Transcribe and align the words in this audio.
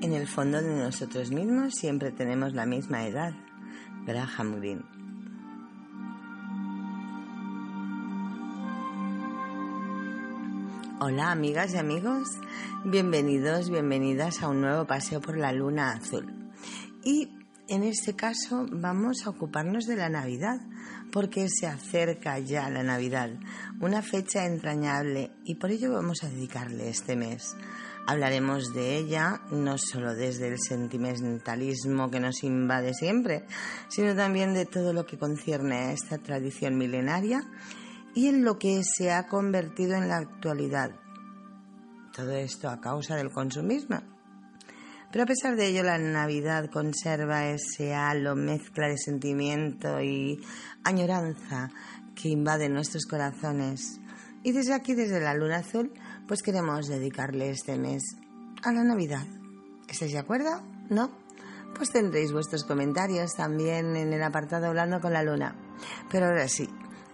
En 0.00 0.12
el 0.12 0.28
fondo 0.28 0.62
de 0.62 0.76
nosotros 0.76 1.32
mismos 1.32 1.74
siempre 1.74 2.12
tenemos 2.12 2.52
la 2.54 2.66
misma 2.66 3.04
edad. 3.08 3.32
Graham 4.06 4.60
Greene. 4.60 4.84
Hola 11.00 11.32
amigas 11.32 11.74
y 11.74 11.78
amigos, 11.78 12.28
bienvenidos, 12.84 13.70
bienvenidas 13.70 14.40
a 14.42 14.48
un 14.48 14.60
nuevo 14.60 14.86
paseo 14.86 15.20
por 15.20 15.36
la 15.36 15.52
luna 15.52 15.90
azul. 15.92 16.32
Y 17.02 17.30
en 17.66 17.82
este 17.82 18.14
caso 18.14 18.66
vamos 18.70 19.26
a 19.26 19.30
ocuparnos 19.30 19.86
de 19.86 19.96
la 19.96 20.08
Navidad, 20.08 20.60
porque 21.10 21.48
se 21.48 21.66
acerca 21.66 22.38
ya 22.38 22.70
la 22.70 22.84
Navidad, 22.84 23.30
una 23.80 24.02
fecha 24.02 24.46
entrañable 24.46 25.32
y 25.44 25.56
por 25.56 25.72
ello 25.72 25.92
vamos 25.92 26.22
a 26.22 26.28
dedicarle 26.28 26.88
este 26.88 27.16
mes. 27.16 27.56
Hablaremos 28.10 28.72
de 28.72 28.96
ella 28.96 29.42
no 29.50 29.76
solo 29.76 30.14
desde 30.14 30.48
el 30.48 30.58
sentimentalismo 30.58 32.10
que 32.10 32.20
nos 32.20 32.42
invade 32.42 32.94
siempre, 32.94 33.44
sino 33.90 34.16
también 34.16 34.54
de 34.54 34.64
todo 34.64 34.94
lo 34.94 35.04
que 35.04 35.18
concierne 35.18 35.76
a 35.76 35.92
esta 35.92 36.16
tradición 36.16 36.78
milenaria 36.78 37.42
y 38.14 38.28
en 38.28 38.44
lo 38.44 38.58
que 38.58 38.80
se 38.82 39.12
ha 39.12 39.26
convertido 39.26 39.94
en 39.94 40.08
la 40.08 40.16
actualidad. 40.16 40.92
Todo 42.16 42.32
esto 42.32 42.70
a 42.70 42.80
causa 42.80 43.14
del 43.14 43.30
consumismo. 43.30 44.00
Pero 45.12 45.24
a 45.24 45.26
pesar 45.26 45.56
de 45.56 45.66
ello, 45.66 45.82
la 45.82 45.98
Navidad 45.98 46.70
conserva 46.70 47.50
ese 47.50 47.94
halo, 47.94 48.34
mezcla 48.34 48.88
de 48.88 48.96
sentimiento 48.96 50.00
y 50.00 50.40
añoranza 50.82 51.70
que 52.14 52.30
invade 52.30 52.70
nuestros 52.70 53.04
corazones. 53.04 54.00
Y 54.42 54.52
desde 54.52 54.72
aquí, 54.72 54.94
desde 54.94 55.20
la 55.20 55.34
Luna 55.34 55.58
Azul, 55.58 55.92
pues 56.28 56.42
queremos 56.42 56.86
dedicarle 56.86 57.50
este 57.50 57.78
mes 57.78 58.02
a 58.62 58.70
la 58.70 58.84
Navidad. 58.84 59.26
¿Estáis 59.88 60.12
de 60.12 60.18
acuerdo? 60.18 60.62
¿No? 60.90 61.10
Pues 61.74 61.90
tendréis 61.90 62.32
vuestros 62.32 62.64
comentarios 62.64 63.32
también 63.34 63.96
en 63.96 64.12
el 64.12 64.22
apartado 64.22 64.66
Hablando 64.66 65.00
con 65.00 65.14
la 65.14 65.22
Luna. 65.22 65.56
Pero 66.10 66.26
ahora 66.26 66.46
sí, 66.46 66.68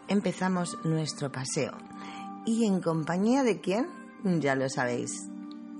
empezamos 0.08 0.78
nuestro 0.84 1.30
paseo. 1.30 1.72
¿Y 2.44 2.66
en 2.66 2.80
compañía 2.80 3.44
de 3.44 3.60
quién? 3.60 3.86
Ya 4.40 4.56
lo 4.56 4.68
sabéis. 4.68 5.28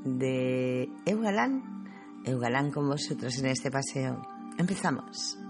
De 0.04 0.88
Eugalán. 1.04 1.84
Eugalán 2.24 2.70
con 2.70 2.88
vosotros 2.88 3.36
en 3.38 3.46
este 3.46 3.70
paseo. 3.70 4.22
Empezamos. 4.58 5.43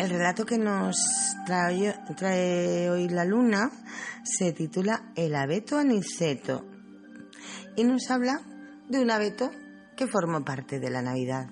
El 0.00 0.08
relato 0.08 0.46
que 0.46 0.56
nos 0.56 0.96
trae, 1.44 1.94
trae, 2.16 2.88
hoy 2.88 3.10
la 3.10 3.26
luna 3.26 3.70
se 4.24 4.54
titula 4.54 5.12
El 5.14 5.34
abeto 5.34 5.76
aniceto 5.76 6.64
y 7.76 7.84
nos 7.84 8.10
habla 8.10 8.40
de 8.88 8.98
un 8.98 9.10
abeto 9.10 9.50
que 9.98 10.06
formó 10.06 10.42
parte 10.42 10.80
de 10.80 10.88
la 10.88 11.02
Navidad, 11.02 11.50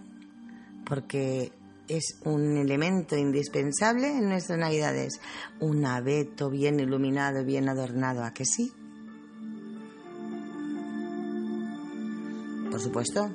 porque 0.86 1.52
es 1.88 2.20
un 2.24 2.56
elemento 2.56 3.18
indispensable 3.18 4.08
en 4.16 4.30
nuestras 4.30 4.58
navidades. 4.58 5.20
Un 5.60 5.84
abeto 5.84 6.48
bien 6.48 6.80
iluminado, 6.80 7.44
bien 7.44 7.68
adornado, 7.68 8.24
¿a 8.24 8.32
que 8.32 8.46
sí? 8.46 8.72
Por 12.70 12.80
supuesto, 12.80 13.30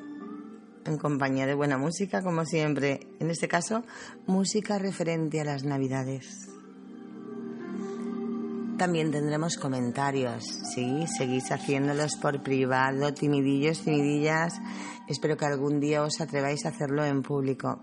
en 0.86 0.98
compañía 0.98 1.46
de 1.46 1.54
buena 1.54 1.78
música, 1.78 2.22
como 2.22 2.46
siempre. 2.46 3.08
En 3.20 3.30
este 3.30 3.48
caso, 3.48 3.84
música 4.26 4.78
referente 4.78 5.42
a 5.42 5.46
las 5.46 5.64
navidades. 5.64 6.50
También 8.78 9.12
tendremos 9.12 9.58
comentarios, 9.58 10.44
sí, 10.74 11.06
seguís 11.18 11.52
haciéndolos 11.52 12.16
por 12.16 12.42
privado, 12.42 13.14
timidillos, 13.14 13.84
timidillas. 13.84 14.54
Espero 15.08 15.38
que 15.38 15.46
algún 15.46 15.80
día 15.80 16.04
os 16.04 16.20
atreváis 16.20 16.66
a 16.66 16.70
hacerlo 16.70 17.06
en 17.06 17.22
público. 17.22 17.80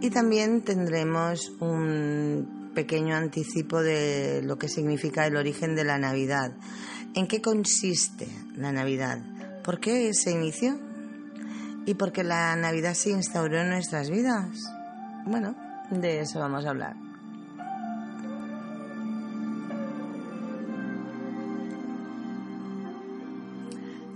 Y 0.00 0.10
también 0.10 0.62
tendremos 0.62 1.52
un 1.60 2.72
pequeño 2.74 3.14
anticipo 3.14 3.82
de 3.82 4.42
lo 4.42 4.58
que 4.58 4.68
significa 4.68 5.26
el 5.26 5.36
origen 5.36 5.74
de 5.74 5.84
la 5.84 5.98
Navidad. 5.98 6.52
¿En 7.14 7.26
qué 7.26 7.42
consiste 7.42 8.28
la 8.56 8.72
Navidad? 8.72 9.20
¿Por 9.64 9.78
qué 9.78 10.12
se 10.12 10.32
inició? 10.32 10.78
¿Y 11.86 11.94
por 11.94 12.12
qué 12.12 12.24
la 12.24 12.56
Navidad 12.56 12.94
se 12.94 13.10
instauró 13.10 13.60
en 13.60 13.70
nuestras 13.70 14.10
vidas? 14.10 14.58
Bueno, 15.24 15.54
de 15.90 16.20
eso 16.20 16.40
vamos 16.40 16.64
a 16.66 16.70
hablar. 16.70 16.96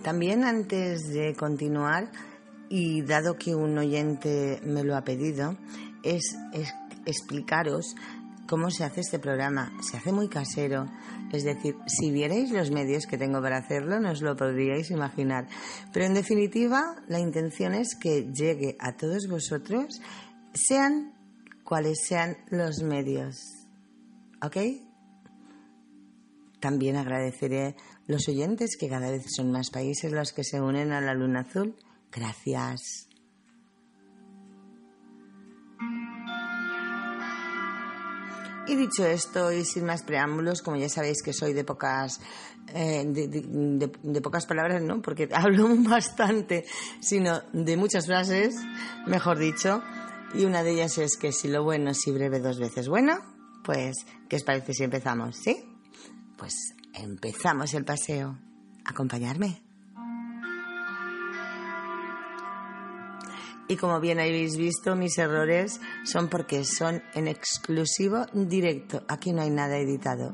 También 0.02 0.44
antes 0.44 1.08
de 1.08 1.34
continuar, 1.34 2.10
y 2.68 3.02
dado 3.02 3.36
que 3.36 3.54
un 3.54 3.76
oyente 3.78 4.60
me 4.64 4.84
lo 4.84 4.96
ha 4.96 5.02
pedido, 5.02 5.56
es, 6.02 6.36
explicaros 7.04 7.94
cómo 8.46 8.70
se 8.70 8.84
hace 8.84 9.00
este 9.00 9.18
programa. 9.18 9.72
Se 9.82 9.96
hace 9.96 10.12
muy 10.12 10.28
casero. 10.28 10.86
Es 11.32 11.44
decir, 11.44 11.76
si 11.86 12.10
vierais 12.10 12.50
los 12.50 12.70
medios 12.70 13.06
que 13.06 13.18
tengo 13.18 13.42
para 13.42 13.58
hacerlo, 13.58 14.00
no 14.00 14.10
os 14.10 14.22
lo 14.22 14.36
podríais 14.36 14.90
imaginar. 14.90 15.48
Pero 15.92 16.06
en 16.06 16.14
definitiva, 16.14 16.96
la 17.08 17.18
intención 17.18 17.74
es 17.74 17.96
que 18.00 18.30
llegue 18.32 18.76
a 18.80 18.96
todos 18.96 19.28
vosotros, 19.28 20.00
sean 20.54 21.14
cuales 21.64 21.98
sean 22.06 22.36
los 22.50 22.82
medios. 22.82 23.36
¿Ok? 24.42 24.56
También 26.60 26.96
agradeceré 26.96 27.76
los 28.06 28.28
oyentes, 28.28 28.76
que 28.78 28.88
cada 28.88 29.10
vez 29.10 29.24
son 29.34 29.50
más 29.50 29.70
países 29.70 30.12
los 30.12 30.32
que 30.32 30.44
se 30.44 30.60
unen 30.60 30.92
a 30.92 31.00
la 31.00 31.14
Luna 31.14 31.40
Azul. 31.40 31.76
Gracias. 32.10 33.08
Y 38.68 38.74
dicho 38.74 39.06
esto, 39.06 39.52
y 39.52 39.64
sin 39.64 39.84
más 39.84 40.02
preámbulos, 40.02 40.60
como 40.62 40.76
ya 40.76 40.88
sabéis 40.88 41.22
que 41.22 41.32
soy 41.32 41.52
de 41.52 41.62
pocas, 41.62 42.20
eh, 42.74 43.04
de, 43.06 44.20
pocas 44.20 44.46
palabras, 44.46 44.82
no, 44.82 45.00
porque 45.00 45.28
hablo 45.32 45.68
bastante, 45.78 46.64
sino 47.00 47.42
de 47.52 47.76
muchas 47.76 48.06
frases, 48.06 48.56
mejor 49.06 49.38
dicho, 49.38 49.82
y 50.34 50.44
una 50.44 50.62
de 50.62 50.72
ellas 50.72 50.98
es 50.98 51.16
que 51.16 51.32
si 51.32 51.48
lo 51.48 51.62
bueno 51.62 51.90
es 51.90 52.00
si 52.00 52.10
breve 52.10 52.40
dos 52.40 52.58
veces 52.58 52.88
bueno, 52.88 53.18
pues, 53.64 53.94
¿qué 54.28 54.36
os 54.36 54.42
parece 54.42 54.74
si 54.74 54.84
empezamos? 54.84 55.36
¿Sí? 55.36 55.56
Pues 56.36 56.74
empezamos 56.94 57.74
el 57.74 57.84
paseo. 57.84 58.38
Acompañarme. 58.84 59.65
Y 63.68 63.76
como 63.76 64.00
bien 64.00 64.20
habéis 64.20 64.56
visto, 64.56 64.94
mis 64.94 65.18
errores 65.18 65.80
son 66.04 66.28
porque 66.28 66.64
son 66.64 67.02
en 67.14 67.26
exclusivo 67.26 68.26
directo. 68.32 69.02
Aquí 69.08 69.32
no 69.32 69.42
hay 69.42 69.50
nada 69.50 69.78
editado. 69.78 70.30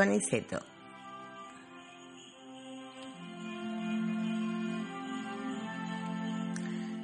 Aniceto. 0.00 0.60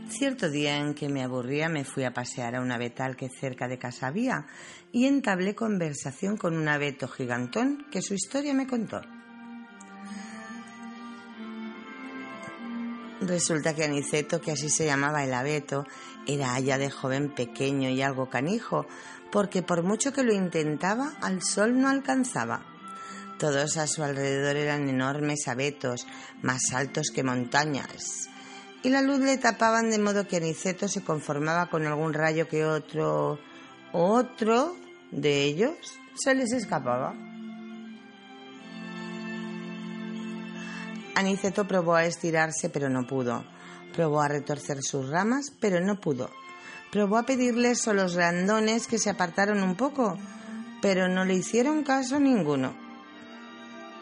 Cierto 0.09 0.51
día 0.51 0.79
en 0.79 0.95
que 0.95 1.09
me 1.09 1.25
aburría 1.25 1.69
me 1.69 1.85
fui 1.85 2.05
a 2.05 2.13
pasear 2.13 2.55
a 2.55 2.61
un 2.61 2.71
abetal 2.71 3.17
que 3.17 3.29
cerca 3.29 3.67
de 3.67 3.79
casa 3.79 4.07
había 4.07 4.47
y 4.93 5.07
entablé 5.07 5.55
conversación 5.55 6.37
con 6.37 6.57
un 6.57 6.69
abeto 6.69 7.09
gigantón 7.09 7.87
que 7.91 8.03
su 8.03 8.15
historia 8.15 8.55
me 8.55 8.67
contó. 8.67 9.01
Resulta 13.21 13.75
que 13.75 13.85
Aniceto, 13.85 14.41
que 14.41 14.53
así 14.53 14.69
se 14.69 14.85
llamaba 14.85 15.25
el 15.25 15.33
abeto, 15.33 15.87
era 16.27 16.55
allá 16.55 16.77
de 16.77 16.91
joven 16.91 17.35
pequeño 17.35 17.89
y 17.89 18.03
algo 18.03 18.29
canijo, 18.29 18.87
porque 19.31 19.63
por 19.63 19.83
mucho 19.83 20.13
que 20.13 20.25
lo 20.25 20.33
intentaba, 20.33 21.15
al 21.21 21.43
sol 21.43 21.81
no 21.81 21.89
alcanzaba. 21.89 22.72
Todos 23.43 23.77
a 23.77 23.89
su 23.89 24.05
alrededor 24.05 24.55
eran 24.55 24.89
enormes 24.89 25.49
abetos, 25.49 26.07
más 26.43 26.73
altos 26.73 27.09
que 27.13 27.25
montañas, 27.25 28.29
y 28.85 28.89
la 28.89 29.03
luz 29.03 29.19
le 29.19 29.37
tapaban 29.37 29.91
de 29.91 29.99
modo 29.99 30.29
que 30.29 30.37
Aniceto 30.37 30.87
se 30.87 31.03
conformaba 31.03 31.69
con 31.69 31.85
algún 31.85 32.15
rayo 32.15 32.47
que 32.47 32.65
otro, 32.65 33.41
otro 33.93 34.77
de 35.11 35.43
ellos 35.43 35.75
se 36.15 36.37
les 36.37 36.53
escapaba. 36.53 37.15
Aniceto 41.17 41.67
probó 41.67 41.97
a 41.97 42.07
estirarse, 42.07 42.71
pero 42.71 42.89
no 42.89 43.09
pudo 43.09 43.45
Probó 43.93 44.21
a 44.21 44.29
retorcer 44.29 44.85
sus 44.85 45.11
ramas, 45.11 45.53
pero 45.59 45.81
no 45.81 45.99
pudo. 45.99 46.31
Probó 46.93 47.19
a 47.19 47.27
pedirles 47.27 47.89
a 47.89 47.93
los 47.93 48.15
grandones 48.15 48.87
que 48.87 49.01
se 49.01 49.11
apartaron 49.11 49.65
un 49.65 49.75
poco, 49.75 50.17
pero 50.81 51.09
no 51.09 51.25
le 51.25 51.35
hicieron 51.35 51.83
caso 51.83 52.21
ninguno. 52.21 52.92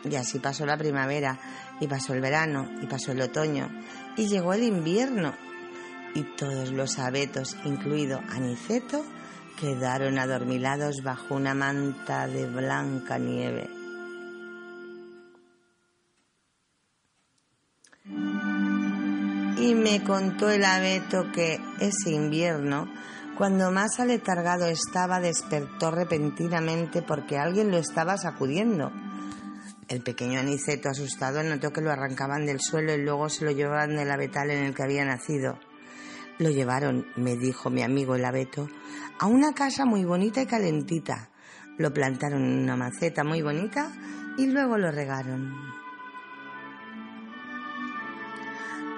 Y 0.04 0.14
así 0.16 0.38
pasó 0.38 0.64
la 0.64 0.76
primavera, 0.76 1.38
y 1.80 1.86
pasó 1.86 2.14
el 2.14 2.20
verano, 2.20 2.68
y 2.82 2.86
pasó 2.86 3.12
el 3.12 3.20
otoño, 3.20 3.68
y 4.16 4.28
llegó 4.28 4.54
el 4.54 4.62
invierno. 4.62 5.34
Y 6.14 6.22
todos 6.36 6.72
los 6.72 6.98
abetos, 6.98 7.56
incluido 7.64 8.20
Aniceto, 8.30 9.04
quedaron 9.58 10.18
adormilados 10.18 11.02
bajo 11.02 11.34
una 11.34 11.54
manta 11.54 12.26
de 12.26 12.46
blanca 12.46 13.18
nieve. 13.18 13.68
Y 19.58 19.74
me 19.74 20.02
contó 20.02 20.48
el 20.48 20.64
abeto 20.64 21.30
que 21.32 21.60
ese 21.78 22.10
invierno, 22.10 22.90
cuando 23.36 23.70
más 23.70 24.00
aletargado 24.00 24.66
estaba, 24.66 25.20
despertó 25.20 25.90
repentinamente 25.90 27.02
porque 27.02 27.36
alguien 27.36 27.70
lo 27.70 27.76
estaba 27.76 28.16
sacudiendo. 28.16 28.90
El 29.90 30.02
pequeño 30.02 30.38
Aniceto, 30.38 30.88
asustado, 30.88 31.42
notó 31.42 31.72
que 31.72 31.80
lo 31.80 31.90
arrancaban 31.90 32.46
del 32.46 32.60
suelo 32.60 32.94
y 32.94 33.02
luego 33.02 33.28
se 33.28 33.44
lo 33.44 33.50
llevaban 33.50 33.96
del 33.96 34.08
abetal 34.08 34.52
en 34.52 34.62
el 34.62 34.72
que 34.72 34.84
había 34.84 35.04
nacido. 35.04 35.58
Lo 36.38 36.48
llevaron, 36.48 37.08
me 37.16 37.34
dijo 37.34 37.70
mi 37.70 37.82
amigo 37.82 38.14
el 38.14 38.24
abeto, 38.24 38.68
a 39.18 39.26
una 39.26 39.52
casa 39.52 39.86
muy 39.86 40.04
bonita 40.04 40.40
y 40.42 40.46
calentita. 40.46 41.30
Lo 41.76 41.92
plantaron 41.92 42.44
en 42.44 42.60
una 42.60 42.76
maceta 42.76 43.24
muy 43.24 43.42
bonita 43.42 43.92
y 44.38 44.46
luego 44.46 44.78
lo 44.78 44.92
regaron. 44.92 45.56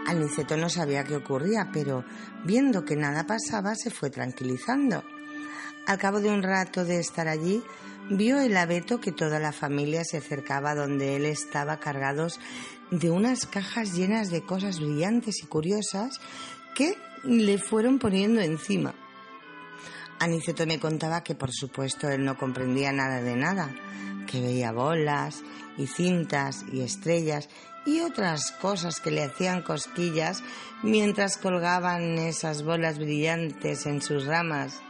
Aniceto 0.07 0.59
no 0.59 0.69
sabía 0.69 1.05
qué 1.05 1.17
ocurría, 1.17 1.71
pero 1.73 2.05
viendo 2.45 2.85
que 2.85 2.97
nada 2.97 3.25
pasaba 3.27 3.75
se 3.77 3.89
fue 3.89 4.11
tranquilizando. 4.11 5.03
Al 5.87 5.99
cabo 5.99 6.21
de 6.21 6.31
un 6.31 6.43
rato 6.45 6.85
de 6.85 7.01
estar 7.01 7.27
allí, 7.27 7.63
vio 8.09 8.41
el 8.41 8.57
abeto 8.57 9.01
que 9.01 9.11
toda 9.11 9.41
la 9.41 9.53
familia 9.53 10.05
se 10.05 10.19
acercaba 10.19 10.77
donde 10.77 11.17
él 11.17 11.25
estaba 11.25 11.81
cargados 11.81 12.39
de 12.93 13.11
unas 13.11 13.47
cajas 13.47 13.95
llenas 13.95 14.31
de 14.31 14.43
cosas 14.43 14.79
brillantes 14.79 15.43
y 15.43 15.47
curiosas 15.47 16.21
que 16.77 16.97
le 17.25 17.59
fueron 17.59 17.99
poniendo 17.99 18.41
encima. 18.41 18.95
Aniceto 20.21 20.67
me 20.67 20.79
contaba 20.79 21.25
que 21.25 21.35
por 21.35 21.51
supuesto 21.53 22.09
él 22.09 22.25
no 22.25 22.39
comprendía 22.39 22.93
nada 22.93 23.21
de 23.21 23.35
nada, 23.35 23.75
que 24.29 24.41
veía 24.41 24.71
bolas 24.71 25.43
y 25.77 25.89
cintas 25.89 26.65
y 26.73 26.83
estrellas 26.83 27.49
y 27.87 28.01
otras 28.01 28.53
cosas 28.53 29.01
que 29.01 29.11
le 29.11 29.25
hacían 29.25 29.63
cosquillas 29.63 30.45
mientras 30.85 31.39
colgaban 31.39 32.19
esas 32.19 32.63
bolas 32.63 32.99
brillantes 32.99 33.87
en 33.87 34.01
sus 34.01 34.27
ramas 34.27 34.81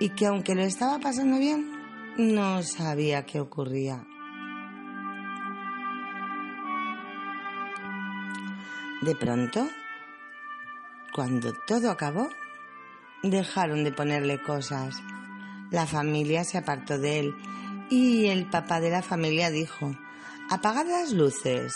y 0.00 0.10
que 0.10 0.26
aunque 0.26 0.54
lo 0.54 0.62
estaba 0.62 0.98
pasando 0.98 1.38
bien, 1.38 1.70
no 2.18 2.62
sabía 2.62 3.26
qué 3.26 3.40
ocurría. 3.40 4.04
De 9.02 9.14
pronto, 9.14 9.68
cuando 11.12 11.52
todo 11.66 11.90
acabó, 11.90 12.28
Dejaron 13.22 13.82
de 13.82 13.92
ponerle 13.92 14.40
cosas. 14.40 15.02
La 15.70 15.86
familia 15.86 16.44
se 16.44 16.58
apartó 16.58 16.98
de 16.98 17.20
él 17.20 17.34
y 17.90 18.26
el 18.26 18.48
papá 18.48 18.80
de 18.80 18.90
la 18.90 19.02
familia 19.02 19.50
dijo, 19.50 19.90
apagad 20.50 20.86
las 20.86 21.12
luces. 21.12 21.74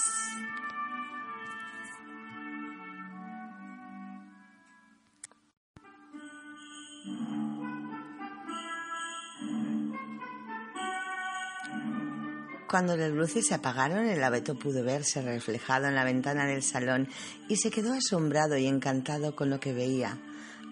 Cuando 12.70 12.96
las 12.96 13.10
luces 13.10 13.48
se 13.48 13.54
apagaron, 13.54 14.06
el 14.06 14.22
abeto 14.22 14.54
pudo 14.54 14.84
verse 14.84 15.20
reflejado 15.20 15.88
en 15.88 15.96
la 15.96 16.04
ventana 16.04 16.46
del 16.46 16.62
salón 16.62 17.08
y 17.48 17.56
se 17.56 17.68
quedó 17.68 17.92
asombrado 17.92 18.56
y 18.56 18.68
encantado 18.68 19.34
con 19.34 19.50
lo 19.50 19.58
que 19.58 19.72
veía. 19.72 20.16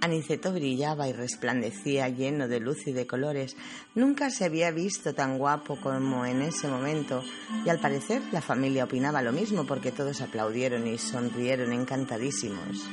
Aniceto 0.01 0.53
brillaba 0.53 1.09
y 1.09 1.13
resplandecía 1.13 2.09
lleno 2.09 2.47
de 2.47 2.61
luz 2.61 2.87
y 2.87 2.93
de 2.93 3.09
colores. 3.09 3.57
Nunca 3.97 4.31
se 4.31 4.45
había 4.45 4.71
visto 4.71 5.13
tan 5.13 5.39
guapo 5.39 5.77
como 5.81 6.25
en 6.25 6.43
ese 6.43 6.69
momento 6.69 7.25
y 7.67 7.69
al 7.69 7.81
parecer 7.81 8.23
la 8.31 8.43
familia 8.43 8.85
opinaba 8.85 9.21
lo 9.21 9.33
mismo 9.33 9.67
porque 9.67 9.91
todos 9.91 10.21
aplaudieron 10.21 10.87
y 10.87 10.99
sonrieron 10.99 11.73
encantadísimos. 11.73 12.89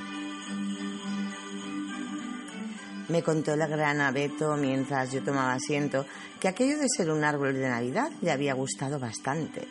Me 3.08 3.22
contó 3.22 3.54
el 3.54 3.68
gran 3.68 4.02
abeto 4.02 4.56
mientras 4.58 5.12
yo 5.12 5.22
tomaba 5.22 5.54
asiento 5.54 6.06
que 6.40 6.48
aquello 6.48 6.78
de 6.78 6.88
ser 6.90 7.12
un 7.12 7.24
árbol 7.24 7.54
de 7.54 7.70
Navidad 7.70 8.10
le 8.22 8.32
había 8.32 8.54
gustado 8.54 9.00
bastante 9.00 9.68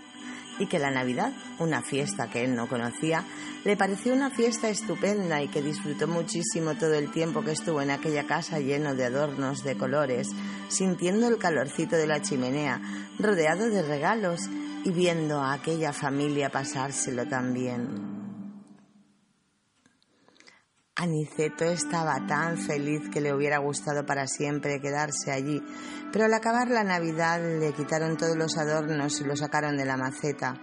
y 0.59 0.67
que 0.67 0.79
la 0.79 0.91
Navidad, 0.91 1.33
una 1.59 1.83
fiesta 1.83 2.29
que 2.31 2.45
él 2.45 2.55
no 2.55 2.69
conocía, 2.69 3.25
le 3.65 3.77
pareció 3.77 4.15
una 4.15 4.31
fiesta 4.31 4.69
estupenda 4.69 5.43
y 5.43 5.49
que 5.49 5.63
disfrutó 5.63 6.07
muchísimo 6.07 6.75
todo 6.75 6.95
el 6.95 7.11
tiempo 7.11 7.43
que 7.43 7.53
estuvo 7.53 7.81
en 7.81 7.91
aquella 7.91 8.25
casa 8.25 8.61
lleno 8.61 8.95
de 8.95 9.07
adornos 9.07 9.65
de 9.65 9.77
colores, 9.77 10.29
sintiendo 10.69 11.29
el 11.29 11.39
calorcito 11.39 11.97
de 11.97 12.07
la 12.07 12.23
chimenea, 12.23 12.81
rodeado 13.19 13.69
de 13.69 13.83
regalos 13.83 14.41
y 14.85 14.91
viendo 14.91 15.41
a 15.41 15.55
aquella 15.55 15.93
familia 15.93 16.51
pasárselo 16.51 17.27
tan 17.27 17.53
bien. 17.53 18.14
Aniceto 20.97 21.65
estaba 21.65 22.25
tan 22.25 22.57
feliz 22.57 23.09
que 23.13 23.21
le 23.21 23.35
hubiera 23.35 23.59
gustado 23.59 24.07
para 24.07 24.29
siempre 24.29 24.81
quedarse 24.81 25.33
allí, 25.33 25.61
pero 26.13 26.27
al 26.27 26.35
acabar 26.35 26.71
la 26.71 26.85
Navidad 26.85 27.41
le 27.43 27.73
quitaron 27.73 28.17
todos 28.17 28.37
los 28.37 28.57
adornos 28.57 29.21
y 29.21 29.25
lo 29.25 29.37
sacaron 29.37 29.77
de 29.77 29.87
la 29.87 29.97
maceta. 29.97 30.55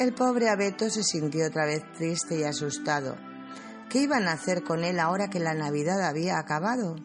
El 0.00 0.12
pobre 0.12 0.48
abeto 0.48 0.90
se 0.90 1.04
sintió 1.04 1.46
otra 1.46 1.66
vez 1.66 1.84
triste 1.92 2.36
y 2.36 2.42
asustado. 2.42 3.16
¿Qué 3.88 4.00
iban 4.00 4.26
a 4.26 4.32
hacer 4.32 4.64
con 4.64 4.82
él 4.82 4.98
ahora 4.98 5.30
que 5.30 5.38
la 5.38 5.54
Navidad 5.54 6.02
había 6.02 6.38
acabado? 6.38 6.96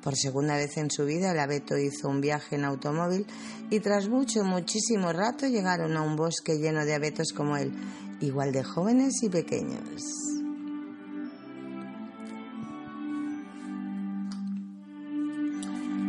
Por 0.00 0.14
segunda 0.14 0.54
vez 0.54 0.76
en 0.76 0.92
su 0.92 1.04
vida 1.04 1.32
el 1.32 1.40
abeto 1.40 1.76
hizo 1.76 2.08
un 2.08 2.20
viaje 2.20 2.54
en 2.54 2.66
automóvil 2.66 3.26
y 3.68 3.80
tras 3.80 4.08
mucho, 4.08 4.44
muchísimo 4.44 5.12
rato 5.12 5.48
llegaron 5.48 5.96
a 5.96 6.02
un 6.02 6.14
bosque 6.14 6.56
lleno 6.56 6.84
de 6.84 6.94
abetos 6.94 7.32
como 7.32 7.56
él, 7.56 7.72
igual 8.20 8.52
de 8.52 8.62
jóvenes 8.62 9.24
y 9.24 9.28
pequeños. 9.28 10.33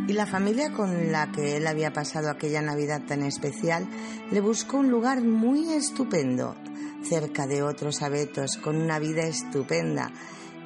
Y 0.07 0.13
la 0.13 0.25
familia 0.25 0.71
con 0.71 1.12
la 1.12 1.31
que 1.31 1.57
él 1.57 1.67
había 1.67 1.91
pasado 1.91 2.29
aquella 2.29 2.62
Navidad 2.62 3.01
tan 3.07 3.24
especial 3.24 3.88
le 4.31 4.39
buscó 4.39 4.77
un 4.77 4.89
lugar 4.89 5.24
muy 5.24 5.74
estupendo, 5.74 6.55
cerca 7.03 7.47
de 7.47 7.63
otros 7.63 8.01
abetos, 8.01 8.57
con 8.57 8.75
una 8.75 9.00
vida 9.00 9.24
estupenda 9.24 10.12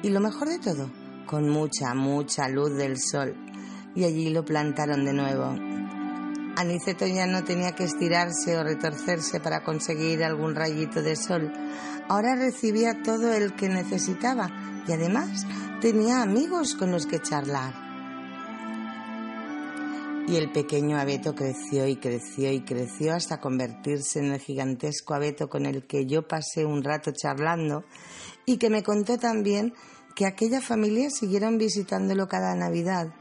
y 0.02 0.10
lo 0.10 0.20
mejor 0.20 0.48
de 0.48 0.58
todo, 0.58 0.90
con 1.26 1.48
mucha, 1.48 1.94
mucha 1.94 2.48
luz 2.48 2.76
del 2.76 2.98
sol. 2.98 3.34
Y 3.94 4.04
allí 4.04 4.30
lo 4.30 4.44
plantaron 4.44 5.04
de 5.04 5.12
nuevo. 5.12 5.56
Aniceto 6.56 7.06
ya 7.06 7.26
no 7.26 7.44
tenía 7.44 7.72
que 7.72 7.84
estirarse 7.84 8.56
o 8.56 8.62
retorcerse 8.62 9.40
para 9.40 9.62
conseguir 9.64 10.22
algún 10.22 10.54
rayito 10.54 11.02
de 11.02 11.16
sol. 11.16 11.52
Ahora 12.08 12.34
recibía 12.36 13.02
todo 13.02 13.32
el 13.32 13.54
que 13.54 13.68
necesitaba 13.68 14.48
y 14.86 14.92
además 14.92 15.46
tenía 15.80 16.22
amigos 16.22 16.74
con 16.74 16.92
los 16.92 17.06
que 17.06 17.20
charlar. 17.20 17.89
Y 20.30 20.36
el 20.36 20.52
pequeño 20.52 20.96
abeto 20.96 21.34
creció 21.34 21.88
y 21.88 21.96
creció 21.96 22.52
y 22.52 22.60
creció 22.60 23.14
hasta 23.14 23.40
convertirse 23.40 24.20
en 24.20 24.26
el 24.26 24.38
gigantesco 24.38 25.14
abeto 25.14 25.48
con 25.48 25.66
el 25.66 25.88
que 25.88 26.06
yo 26.06 26.28
pasé 26.28 26.64
un 26.64 26.84
rato 26.84 27.10
charlando 27.10 27.82
y 28.46 28.56
que 28.56 28.70
me 28.70 28.84
contó 28.84 29.18
también 29.18 29.74
que 30.14 30.26
aquella 30.26 30.60
familia 30.60 31.10
siguieron 31.10 31.58
visitándolo 31.58 32.28
cada 32.28 32.54
Navidad 32.54 33.12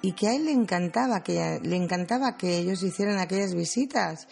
y 0.00 0.12
que 0.12 0.28
a 0.28 0.36
él 0.36 0.46
le 0.46 0.52
encantaba 0.52 1.22
que 1.22 1.60
le 1.62 1.76
encantaba 1.76 2.38
que 2.38 2.56
ellos 2.56 2.82
hicieran 2.82 3.18
aquellas 3.18 3.54
visitas 3.54 4.26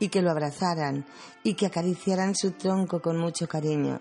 y 0.00 0.08
que 0.08 0.22
lo 0.22 0.30
abrazaran 0.30 1.04
y 1.42 1.52
que 1.52 1.66
acariciaran 1.66 2.34
su 2.34 2.52
tronco 2.52 3.02
con 3.02 3.18
mucho 3.18 3.46
cariño. 3.46 4.00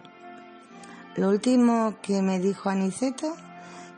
Lo 1.17 1.27
último 1.27 1.97
que 2.01 2.21
me 2.21 2.39
dijo 2.39 2.69
Aniceto 2.69 3.35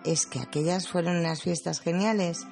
es 0.03 0.25
que 0.25 0.39
aquellas 0.39 0.87
fueron 0.87 1.17
unas 1.17 1.43
fiestas 1.43 1.81
geniales 1.81 2.47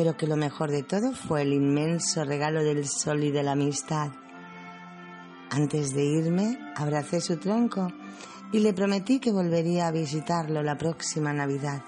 pero 0.00 0.16
que 0.16 0.26
lo 0.26 0.36
mejor 0.36 0.70
de 0.70 0.82
todo 0.82 1.12
fue 1.12 1.42
el 1.42 1.52
inmenso 1.52 2.24
regalo 2.24 2.64
del 2.64 2.88
sol 2.88 3.22
y 3.22 3.30
de 3.30 3.42
la 3.42 3.52
amistad. 3.52 4.08
Antes 5.50 5.92
de 5.92 6.02
irme, 6.02 6.58
abracé 6.74 7.20
su 7.20 7.36
tronco 7.36 7.92
y 8.50 8.60
le 8.60 8.72
prometí 8.72 9.20
que 9.20 9.30
volvería 9.30 9.88
a 9.88 9.92
visitarlo 9.92 10.62
la 10.62 10.78
próxima 10.78 11.34
Navidad. 11.34 11.82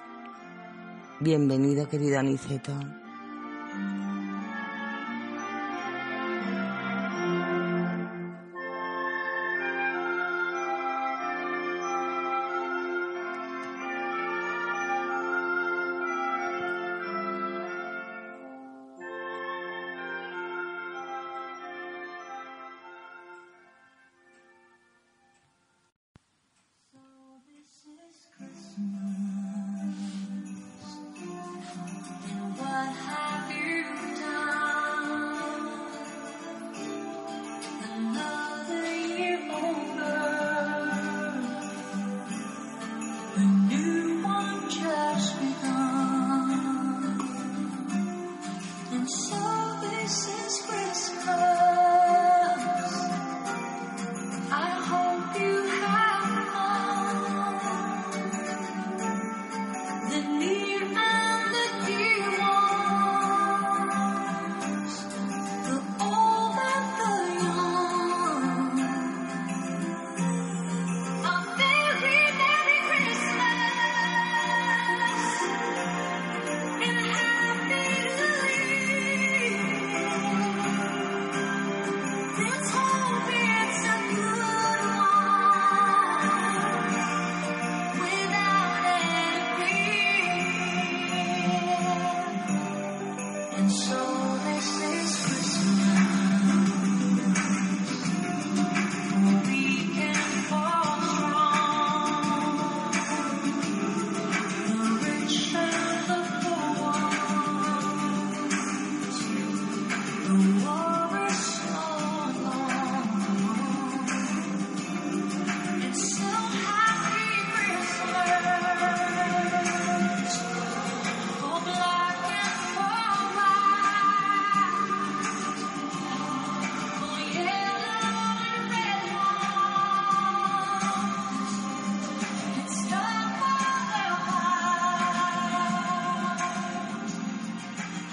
Bienvenido, 1.21 1.89
querido 1.89 2.19
Aniceto. 2.19 2.75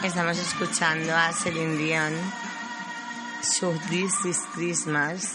Estamos 0.09 0.39
escuchando 0.39 1.15
a 1.15 1.31
Celine 1.31 1.77
Dion, 1.77 2.13
This 3.91 4.25
is 4.25 4.39
Christmas. 4.55 5.31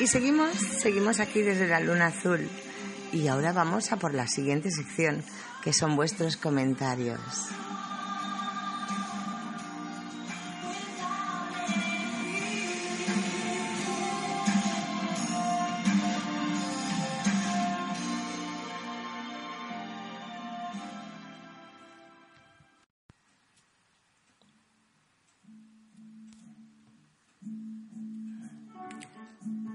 Y 0.00 0.06
seguimos, 0.06 0.54
seguimos 0.54 1.20
aquí 1.20 1.42
desde 1.42 1.68
la 1.68 1.80
luna 1.80 2.06
azul. 2.06 2.48
Y 3.12 3.28
ahora 3.28 3.52
vamos 3.52 3.92
a 3.92 3.98
por 3.98 4.14
la 4.14 4.26
siguiente 4.26 4.70
sección, 4.70 5.22
que 5.62 5.74
son 5.74 5.96
vuestros 5.96 6.38
comentarios. 6.38 7.20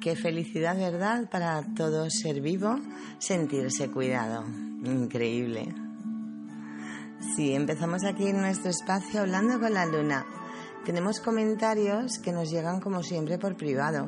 Qué 0.05 0.15
felicidad, 0.15 0.77
¿verdad? 0.77 1.27
Para 1.31 1.63
todo 1.73 2.11
ser 2.11 2.39
vivo, 2.39 2.79
sentirse 3.17 3.89
cuidado. 3.89 4.43
Increíble. 4.83 5.73
Sí, 7.35 7.55
empezamos 7.55 8.03
aquí 8.05 8.27
en 8.27 8.39
nuestro 8.39 8.69
espacio 8.69 9.21
hablando 9.21 9.59
con 9.59 9.73
la 9.73 9.87
luna. 9.87 10.23
Tenemos 10.85 11.19
comentarios 11.19 12.19
que 12.19 12.31
nos 12.31 12.51
llegan 12.51 12.81
como 12.81 13.01
siempre 13.01 13.39
por 13.39 13.57
privado. 13.57 14.07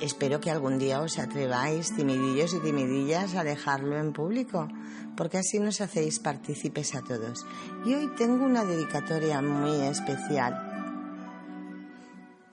Espero 0.00 0.40
que 0.40 0.50
algún 0.50 0.78
día 0.78 1.02
os 1.02 1.18
atreváis, 1.18 1.94
timidillos 1.94 2.54
y 2.54 2.60
timidillas, 2.60 3.34
a 3.34 3.44
dejarlo 3.44 3.98
en 3.98 4.14
público, 4.14 4.68
porque 5.18 5.36
así 5.36 5.58
nos 5.58 5.82
hacéis 5.82 6.18
partícipes 6.18 6.94
a 6.94 7.02
todos. 7.02 7.44
Y 7.84 7.92
hoy 7.92 8.08
tengo 8.16 8.42
una 8.46 8.64
dedicatoria 8.64 9.42
muy 9.42 9.82
especial 9.82 10.70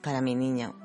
para 0.02 0.20
mi 0.20 0.34
niño, 0.34 0.81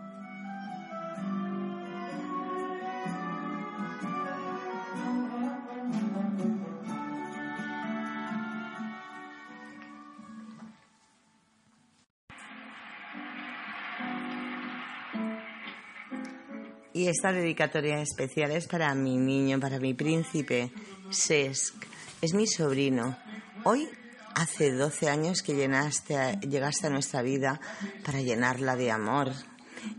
Esta 17.08 17.32
dedicatoria 17.32 18.02
especial 18.02 18.52
es 18.52 18.68
para 18.68 18.94
mi 18.94 19.16
niño, 19.16 19.62
para 19.62 19.80
mi 19.80 19.94
príncipe, 19.94 20.74
Sesk. 21.10 21.74
Es 22.22 22.34
mi 22.34 22.46
sobrino. 22.48 23.18
Hoy 23.64 23.88
hace 24.36 24.74
12 24.74 25.08
años 25.08 25.42
que 25.42 25.56
llenaste, 25.56 26.38
llegaste 26.42 26.88
a 26.88 26.90
nuestra 26.90 27.22
vida 27.22 27.62
para 28.04 28.20
llenarla 28.20 28.76
de 28.76 28.92
amor. 28.92 29.32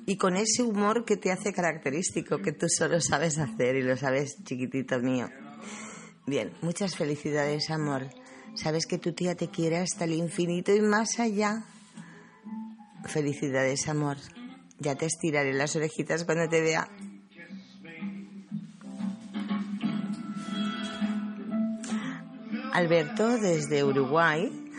Y 0.04 0.18
con 0.18 0.36
ese 0.36 0.62
humor 0.62 1.06
que 1.06 1.16
te 1.16 1.32
hace 1.32 1.54
característico, 1.54 2.42
que 2.42 2.52
tú 2.52 2.66
solo 2.68 3.00
sabes 3.00 3.38
hacer 3.38 3.76
y 3.76 3.82
lo 3.82 3.96
sabes, 3.96 4.44
chiquitito 4.44 5.00
mío. 5.00 5.30
Bien, 6.26 6.52
muchas 6.60 6.94
felicidades, 6.94 7.70
amor. 7.70 8.10
Sabes 8.54 8.84
que 8.84 8.98
tu 8.98 9.14
tía 9.14 9.34
te 9.34 9.48
quiere 9.48 9.78
hasta 9.78 10.04
el 10.04 10.12
infinito 10.12 10.74
y 10.74 10.82
más 10.82 11.18
allá. 11.20 11.64
Felicidades, 13.06 13.88
amor. 13.88 14.18
Ya 14.78 14.94
te 14.94 15.06
estiraré 15.06 15.52
las 15.52 15.74
orejitas 15.76 16.24
cuando 16.24 16.48
te 16.48 16.60
vea. 16.60 16.88
Alberto 22.72 23.38
desde 23.38 23.82
Uruguay 23.82 24.70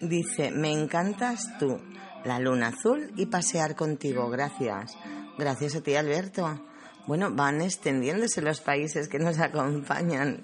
dice, 0.00 0.50
me 0.50 0.72
encantas 0.72 1.58
tú, 1.58 1.78
la 2.24 2.38
luna 2.38 2.68
azul 2.68 3.12
y 3.16 3.26
pasear 3.26 3.76
contigo. 3.76 4.30
Gracias. 4.30 4.96
Gracias 5.38 5.76
a 5.76 5.82
ti, 5.82 5.94
Alberto. 5.94 6.62
Bueno, 7.06 7.30
van 7.30 7.60
extendiéndose 7.60 8.42
los 8.42 8.60
países 8.60 9.08
que 9.08 9.18
nos 9.18 9.38
acompañan. 9.38 10.40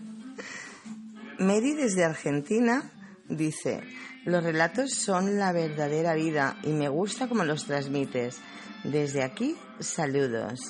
Mary 1.38 1.75
desde 1.75 2.05
Argentina 2.05 2.91
dice, 3.29 3.81
los 4.25 4.43
relatos 4.43 4.95
son 4.95 5.39
la 5.39 5.53
verdadera 5.53 6.15
vida 6.15 6.57
y 6.63 6.73
me 6.73 6.89
gusta 6.89 7.29
cómo 7.29 7.45
los 7.45 7.65
transmites. 7.67 8.41
Desde 8.85 9.23
aquí, 9.23 9.57
saludos. 9.81 10.61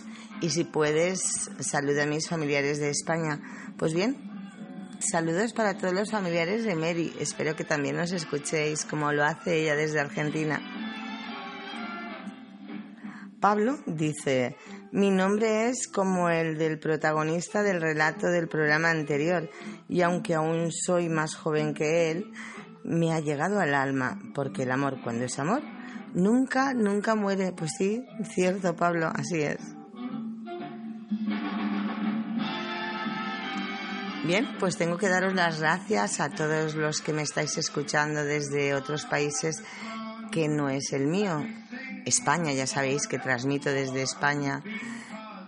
Y 0.41 0.51
si 0.51 0.65
puedes, 0.65 1.51
saluda 1.61 2.05
a 2.05 2.07
mis 2.07 2.29
familiares 2.29 2.79
de 2.79 2.91
España. 2.91 3.41
Pues 3.77 3.93
bien, 3.95 4.17
saludos 5.01 5.53
para 5.53 5.77
todos 5.77 5.95
los 5.95 6.11
familiares 6.11 6.65
de 6.65 6.75
Mary. 6.75 7.13
Espero 7.19 7.57
que 7.57 7.65
también 7.65 7.97
nos 7.97 8.13
escuchéis 8.13 8.85
como 8.85 9.13
lo 9.13 9.25
hace 9.25 9.63
ella 9.63 9.75
desde 9.75 10.01
Argentina. 10.01 10.61
Pablo 13.41 13.79
dice, 13.87 14.57
mi 14.91 15.11
nombre 15.11 15.69
es 15.69 15.87
como 15.87 16.29
el 16.29 16.59
del 16.59 16.79
protagonista 16.81 17.63
del 17.63 17.81
relato 17.81 18.27
del 18.27 18.49
programa 18.49 18.91
anterior 18.91 19.49
y 19.89 20.01
aunque 20.03 20.35
aún 20.35 20.73
soy 20.73 21.09
más 21.09 21.37
joven 21.37 21.73
que 21.73 22.11
él, 22.11 22.33
me 22.89 23.13
ha 23.13 23.21
llegado 23.21 23.61
al 23.61 23.75
alma, 23.75 24.19
porque 24.35 24.65
el 24.65 24.71
amor 24.73 25.01
cuando 25.03 25.25
es 25.25 25.39
amor 25.39 25.63
Nunca, 26.15 26.73
nunca 26.75 27.15
muere. 27.15 27.53
Pues 27.53 27.73
sí, 27.79 28.05
cierto, 28.35 28.75
Pablo, 28.75 29.11
así 29.15 29.43
es. 29.43 29.59
Bien, 34.25 34.47
pues 34.59 34.77
tengo 34.77 34.99
que 34.99 35.09
daros 35.09 35.35
las 35.35 35.61
gracias 35.61 36.21
a 36.21 36.29
todos 36.29 36.75
los 36.75 37.01
que 37.01 37.13
me 37.13 37.23
estáis 37.23 37.57
escuchando 37.57 38.25
desde 38.25 38.75
otros 38.75 39.07
países 39.07 39.63
que 40.31 40.49
no 40.49 40.69
es 40.69 40.93
el 40.93 41.07
mío. 41.07 41.47
España, 42.05 42.53
ya 42.53 42.67
sabéis 42.67 43.07
que 43.07 43.19
transmito 43.19 43.71
desde 43.71 44.03
España 44.03 44.63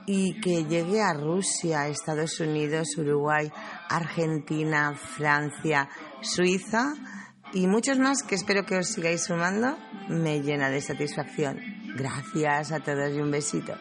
y 0.06 0.40
que 0.40 0.64
llegue 0.64 1.02
a 1.02 1.12
Rusia, 1.12 1.88
Estados 1.88 2.40
Unidos, 2.40 2.97
Uruguay, 2.97 3.52
Argentina, 3.88 4.94
Francia, 4.94 5.88
Suiza 6.23 6.94
y 7.52 7.66
muchos 7.66 7.99
más 7.99 8.23
que 8.23 8.35
espero 8.35 8.64
que 8.64 8.76
os 8.76 8.88
sigáis 8.88 9.25
sumando, 9.25 9.76
me 10.09 10.40
llena 10.40 10.71
de 10.71 10.80
satisfacción. 10.80 11.59
Gracias 11.97 12.73
a 12.73 12.80
todos 12.80 13.14
y 13.14 13.21
un 13.21 13.30
besito. 13.30 13.75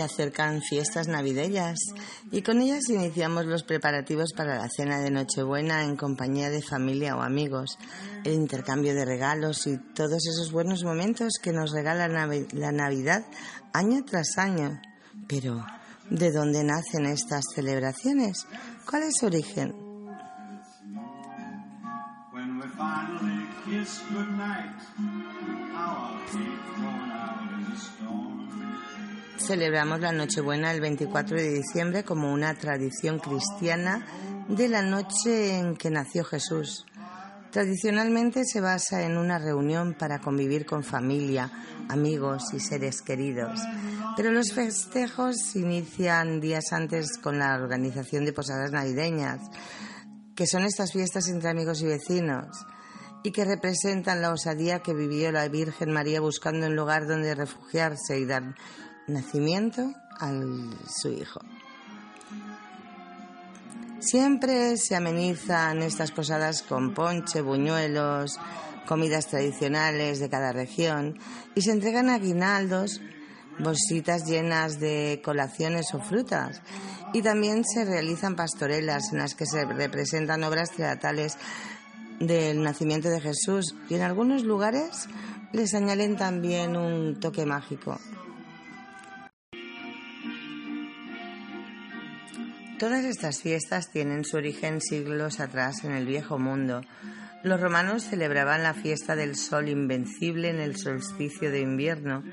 Se 0.00 0.04
acercan 0.04 0.62
fiestas 0.62 1.08
navideñas 1.08 1.78
y 2.32 2.40
con 2.40 2.62
ellas 2.62 2.88
iniciamos 2.88 3.44
los 3.44 3.64
preparativos 3.64 4.32
para 4.32 4.56
la 4.56 4.66
cena 4.70 4.98
de 4.98 5.10
Nochebuena 5.10 5.84
en 5.84 5.94
compañía 5.94 6.48
de 6.48 6.62
familia 6.62 7.16
o 7.16 7.20
amigos, 7.20 7.76
el 8.24 8.32
intercambio 8.32 8.94
de 8.94 9.04
regalos 9.04 9.66
y 9.66 9.76
todos 9.76 10.26
esos 10.26 10.52
buenos 10.52 10.84
momentos 10.84 11.34
que 11.42 11.52
nos 11.52 11.72
regala 11.72 12.08
la 12.08 12.72
Navidad 12.72 13.26
año 13.74 14.02
tras 14.06 14.38
año. 14.38 14.80
Pero, 15.28 15.66
¿de 16.08 16.32
dónde 16.32 16.64
nacen 16.64 17.04
estas 17.04 17.44
celebraciones? 17.54 18.46
¿Cuál 18.88 19.02
es 19.02 19.18
su 19.18 19.26
origen? 19.26 19.74
Celebramos 29.40 30.00
la 30.00 30.12
Nochebuena 30.12 30.70
el 30.70 30.80
24 30.80 31.36
de 31.36 31.50
diciembre 31.50 32.04
como 32.04 32.30
una 32.32 32.54
tradición 32.54 33.18
cristiana 33.18 34.06
de 34.48 34.68
la 34.68 34.82
noche 34.82 35.56
en 35.56 35.76
que 35.76 35.90
nació 35.90 36.24
Jesús. 36.24 36.84
Tradicionalmente 37.50 38.44
se 38.44 38.60
basa 38.60 39.02
en 39.02 39.16
una 39.16 39.38
reunión 39.38 39.94
para 39.94 40.20
convivir 40.20 40.66
con 40.66 40.84
familia, 40.84 41.50
amigos 41.88 42.52
y 42.52 42.60
seres 42.60 43.00
queridos. 43.00 43.60
Pero 44.14 44.30
los 44.30 44.52
festejos 44.52 45.36
se 45.38 45.60
inician 45.60 46.40
días 46.40 46.72
antes 46.72 47.16
con 47.18 47.38
la 47.38 47.54
organización 47.54 48.26
de 48.26 48.34
posadas 48.34 48.72
navideñas, 48.72 49.40
que 50.36 50.46
son 50.46 50.64
estas 50.64 50.92
fiestas 50.92 51.28
entre 51.28 51.48
amigos 51.48 51.80
y 51.80 51.86
vecinos 51.86 52.46
y 53.22 53.32
que 53.32 53.44
representan 53.44 54.22
la 54.22 54.32
osadía 54.32 54.80
que 54.80 54.94
vivió 54.94 55.32
la 55.32 55.48
Virgen 55.48 55.92
María 55.92 56.20
buscando 56.20 56.66
un 56.66 56.76
lugar 56.76 57.06
donde 57.06 57.34
refugiarse 57.34 58.18
y 58.18 58.26
dar 58.26 58.54
nacimiento 59.10 59.92
a 60.18 60.32
su 60.88 61.08
hijo. 61.08 61.40
Siempre 64.00 64.78
se 64.78 64.96
amenizan 64.96 65.82
estas 65.82 66.10
posadas 66.10 66.62
con 66.62 66.94
ponche, 66.94 67.42
buñuelos, 67.42 68.38
comidas 68.86 69.26
tradicionales 69.26 70.20
de 70.20 70.30
cada 70.30 70.52
región 70.52 71.18
y 71.54 71.62
se 71.62 71.72
entregan 71.72 72.08
aguinaldos, 72.08 73.00
bolsitas 73.58 74.24
llenas 74.26 74.80
de 74.80 75.20
colaciones 75.22 75.92
o 75.92 76.00
frutas. 76.00 76.62
Y 77.12 77.22
también 77.22 77.64
se 77.64 77.84
realizan 77.84 78.36
pastorelas 78.36 79.12
en 79.12 79.18
las 79.18 79.34
que 79.34 79.44
se 79.44 79.64
representan 79.64 80.44
obras 80.44 80.70
teatrales 80.70 81.36
del 82.20 82.62
nacimiento 82.62 83.10
de 83.10 83.20
Jesús 83.20 83.74
y 83.88 83.94
en 83.94 84.02
algunos 84.02 84.44
lugares 84.44 85.08
les 85.52 85.74
añaden 85.74 86.16
también 86.16 86.76
un 86.76 87.20
toque 87.20 87.44
mágico. 87.44 87.98
Todas 92.80 93.04
estas 93.04 93.42
fiestas 93.42 93.90
tienen 93.90 94.24
su 94.24 94.38
origen 94.38 94.80
siglos 94.80 95.38
atrás 95.38 95.84
en 95.84 95.92
el 95.92 96.06
viejo 96.06 96.38
mundo. 96.38 96.80
Los 97.42 97.60
romanos 97.60 98.04
celebraban 98.04 98.62
la 98.62 98.72
fiesta 98.72 99.14
del 99.16 99.36
sol 99.36 99.68
invencible 99.68 100.48
en 100.48 100.60
el 100.60 100.76
solsticio 100.76 101.50
de 101.50 101.60
invierno, 101.60 102.24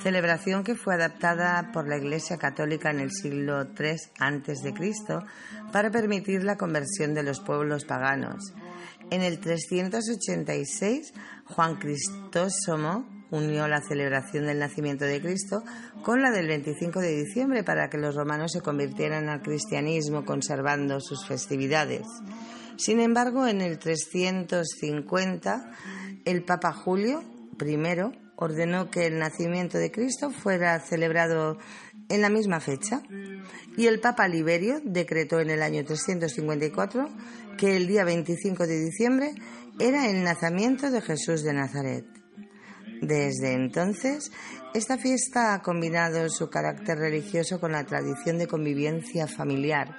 celebración 0.00 0.62
que 0.62 0.76
fue 0.76 0.94
adaptada 0.94 1.72
por 1.72 1.88
la 1.88 1.96
Iglesia 1.96 2.36
Católica 2.36 2.92
en 2.92 3.00
el 3.00 3.10
siglo 3.10 3.64
III 3.76 3.96
a.C. 4.20 4.72
para 5.72 5.90
permitir 5.90 6.44
la 6.44 6.56
conversión 6.56 7.12
de 7.12 7.24
los 7.24 7.40
pueblos 7.40 7.84
paganos. 7.84 8.54
En 9.10 9.22
el 9.22 9.40
386, 9.40 11.12
Juan 11.44 11.74
Cristóstomo 11.74 13.17
unió 13.30 13.68
la 13.68 13.80
celebración 13.80 14.46
del 14.46 14.58
nacimiento 14.58 15.04
de 15.04 15.20
Cristo 15.20 15.62
con 16.02 16.22
la 16.22 16.30
del 16.30 16.48
25 16.48 17.00
de 17.00 17.16
diciembre 17.16 17.64
para 17.64 17.88
que 17.88 17.98
los 17.98 18.14
romanos 18.14 18.52
se 18.52 18.60
convirtieran 18.60 19.28
al 19.28 19.42
cristianismo 19.42 20.24
conservando 20.24 21.00
sus 21.00 21.26
festividades. 21.26 22.06
Sin 22.76 23.00
embargo, 23.00 23.46
en 23.46 23.60
el 23.60 23.78
350, 23.78 25.70
el 26.24 26.44
Papa 26.44 26.72
Julio 26.72 27.22
I 27.60 27.76
ordenó 28.36 28.88
que 28.90 29.06
el 29.06 29.18
nacimiento 29.18 29.78
de 29.78 29.90
Cristo 29.90 30.30
fuera 30.30 30.78
celebrado 30.78 31.58
en 32.08 32.22
la 32.22 32.30
misma 32.30 32.60
fecha 32.60 33.02
y 33.76 33.86
el 33.86 34.00
Papa 34.00 34.28
Liberio 34.28 34.80
decretó 34.84 35.40
en 35.40 35.50
el 35.50 35.62
año 35.62 35.84
354 35.84 37.08
que 37.58 37.76
el 37.76 37.88
día 37.88 38.04
25 38.04 38.66
de 38.66 38.84
diciembre 38.84 39.32
era 39.80 40.08
el 40.08 40.22
nacimiento 40.22 40.90
de 40.90 41.00
Jesús 41.00 41.42
de 41.42 41.52
Nazaret. 41.52 42.17
Desde 43.00 43.54
entonces, 43.54 44.32
esta 44.74 44.98
fiesta 44.98 45.54
ha 45.54 45.62
combinado 45.62 46.28
su 46.28 46.50
carácter 46.50 46.98
religioso 46.98 47.60
con 47.60 47.72
la 47.72 47.84
tradición 47.84 48.38
de 48.38 48.46
convivencia 48.46 49.26
familiar, 49.26 49.96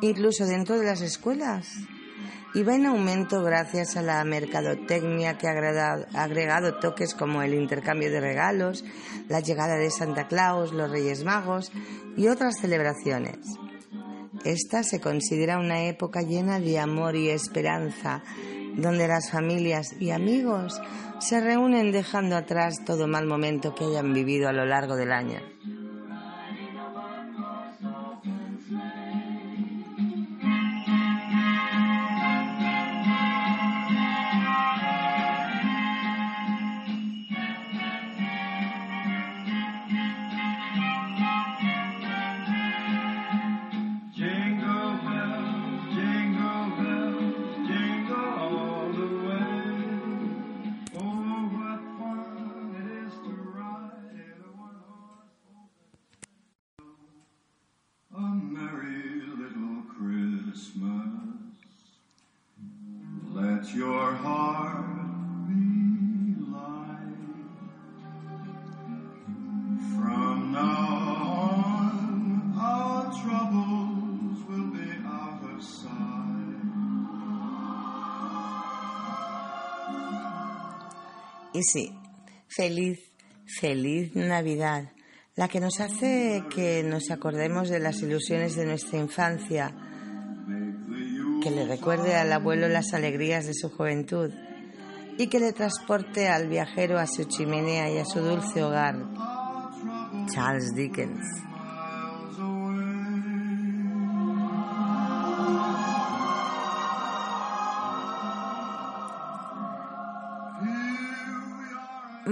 incluso 0.00 0.46
dentro 0.46 0.78
de 0.78 0.86
las 0.86 1.00
escuelas. 1.00 1.68
Y 2.54 2.64
va 2.64 2.74
en 2.74 2.84
aumento 2.84 3.42
gracias 3.42 3.96
a 3.96 4.02
la 4.02 4.22
mercadotecnia 4.24 5.38
que 5.38 5.48
ha 5.48 6.06
agregado 6.14 6.78
toques 6.80 7.14
como 7.14 7.42
el 7.42 7.54
intercambio 7.54 8.10
de 8.10 8.20
regalos, 8.20 8.84
la 9.28 9.40
llegada 9.40 9.76
de 9.76 9.90
Santa 9.90 10.28
Claus, 10.28 10.72
los 10.72 10.90
Reyes 10.90 11.24
Magos 11.24 11.72
y 12.16 12.28
otras 12.28 12.58
celebraciones. 12.60 13.38
Esta 14.44 14.82
se 14.82 15.00
considera 15.00 15.58
una 15.58 15.84
época 15.84 16.20
llena 16.20 16.58
de 16.58 16.78
amor 16.78 17.16
y 17.16 17.30
esperanza, 17.30 18.22
donde 18.76 19.08
las 19.08 19.30
familias 19.30 19.94
y 20.00 20.10
amigos 20.10 20.80
se 21.20 21.40
reúnen 21.40 21.92
dejando 21.92 22.36
atrás 22.36 22.84
todo 22.84 23.06
mal 23.06 23.26
momento 23.26 23.74
que 23.74 23.84
hayan 23.84 24.12
vivido 24.12 24.48
a 24.48 24.52
lo 24.52 24.64
largo 24.64 24.96
del 24.96 25.12
año. 25.12 25.40
Y 81.62 81.64
sí, 81.64 81.96
feliz, 82.48 82.98
feliz 83.46 84.16
Navidad, 84.16 84.90
la 85.36 85.46
que 85.46 85.60
nos 85.60 85.78
hace 85.78 86.42
que 86.52 86.82
nos 86.82 87.12
acordemos 87.12 87.68
de 87.68 87.78
las 87.78 88.02
ilusiones 88.02 88.56
de 88.56 88.66
nuestra 88.66 88.98
infancia, 88.98 89.72
que 91.40 91.52
le 91.52 91.64
recuerde 91.64 92.16
al 92.16 92.32
abuelo 92.32 92.66
las 92.66 92.94
alegrías 92.94 93.46
de 93.46 93.54
su 93.54 93.70
juventud 93.70 94.32
y 95.16 95.28
que 95.28 95.38
le 95.38 95.52
transporte 95.52 96.26
al 96.26 96.48
viajero 96.48 96.98
a 96.98 97.06
su 97.06 97.26
chimenea 97.26 97.88
y 97.92 97.98
a 97.98 98.06
su 98.06 98.18
dulce 98.18 98.64
hogar. 98.64 98.96
Charles 100.34 100.74
Dickens. 100.74 101.51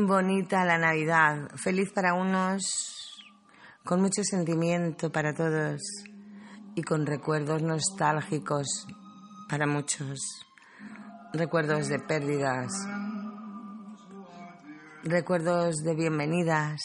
Bonita 0.06 0.64
la 0.64 0.78
Navidad, 0.78 1.50
feliz 1.56 1.92
para 1.92 2.14
unos, 2.14 2.62
con 3.84 4.00
mucho 4.00 4.22
sentimiento 4.22 5.10
para 5.10 5.34
todos 5.34 5.80
y 6.74 6.82
con 6.82 7.06
recuerdos 7.06 7.62
nostálgicos 7.62 8.86
para 9.48 9.66
muchos, 9.66 10.18
recuerdos 11.32 11.88
de 11.88 11.98
pérdidas, 11.98 12.72
recuerdos 15.02 15.76
de 15.78 15.94
bienvenidas, 15.94 16.80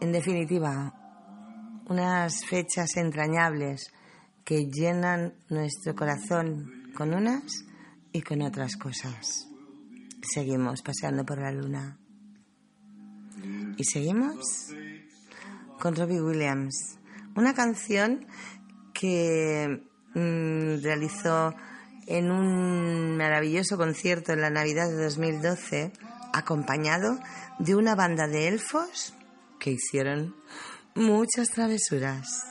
en 0.00 0.12
definitiva, 0.12 0.92
unas 1.88 2.44
fechas 2.46 2.96
entrañables 2.96 3.92
que 4.44 4.66
llenan 4.66 5.34
nuestro 5.48 5.94
corazón 5.94 6.92
con 6.96 7.14
unas 7.14 7.44
y 8.12 8.22
con 8.22 8.42
otras 8.42 8.76
cosas. 8.76 9.51
Seguimos 10.22 10.82
paseando 10.82 11.24
por 11.24 11.38
la 11.38 11.52
luna. 11.52 11.98
Y 13.76 13.84
seguimos 13.84 14.68
con 15.80 15.96
Robbie 15.96 16.20
Williams, 16.20 16.98
una 17.34 17.54
canción 17.54 18.26
que 18.94 19.82
mm, 20.14 20.82
realizó 20.82 21.54
en 22.06 22.30
un 22.30 23.16
maravilloso 23.16 23.76
concierto 23.76 24.32
en 24.32 24.40
la 24.40 24.50
Navidad 24.50 24.88
de 24.88 25.02
2012, 25.04 25.92
acompañado 26.32 27.18
de 27.58 27.74
una 27.74 27.94
banda 27.94 28.28
de 28.28 28.48
elfos 28.48 29.14
que 29.58 29.72
hicieron 29.72 30.36
muchas 30.94 31.48
travesuras. 31.48 32.44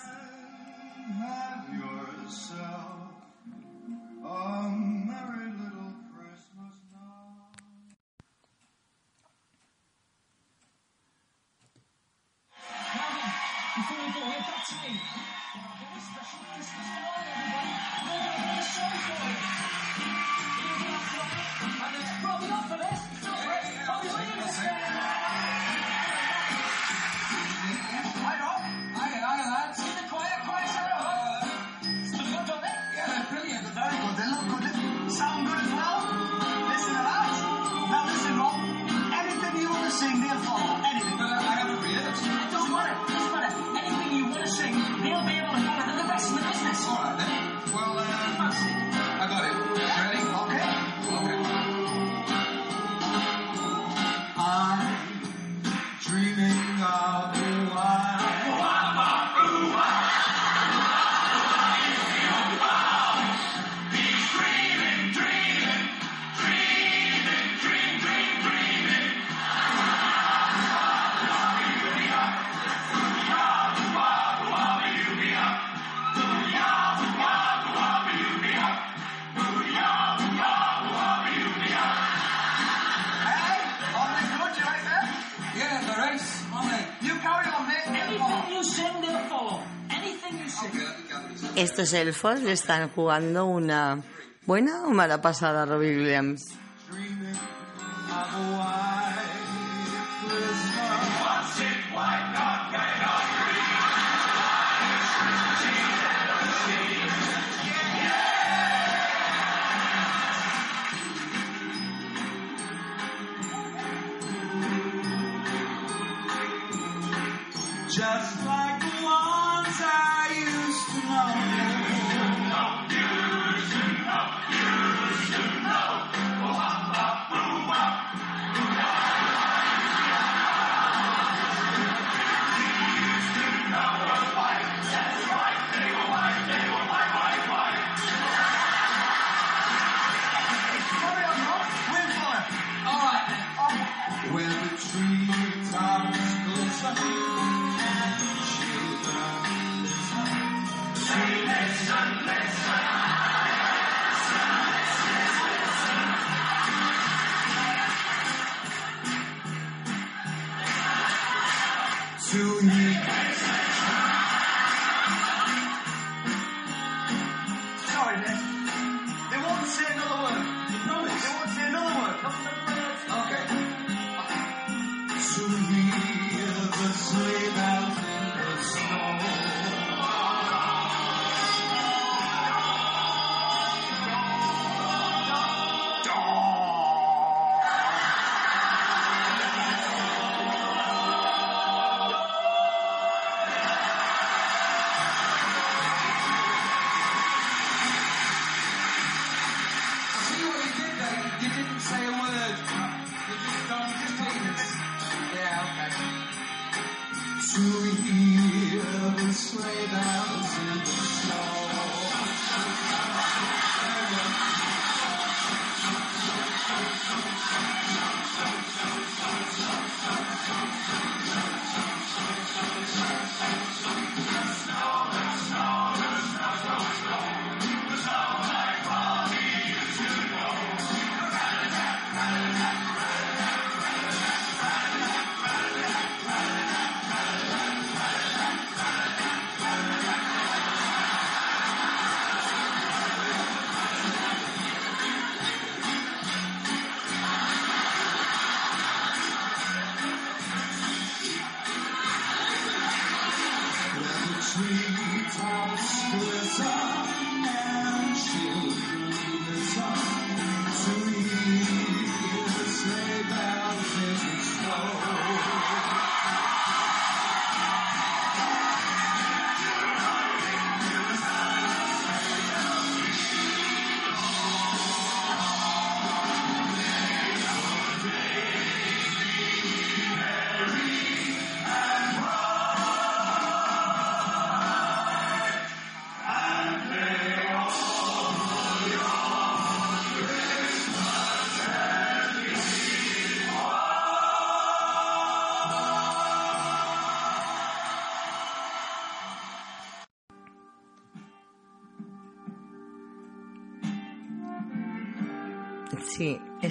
Estos 91.61 91.93
elfos 91.93 92.41
le 92.41 92.53
están 92.53 92.89
jugando 92.89 93.45
una 93.45 94.01
buena 94.47 94.81
o 94.87 94.89
mala 94.89 95.21
pasada 95.21 95.61
a 95.61 95.77
Williams. 95.77 96.57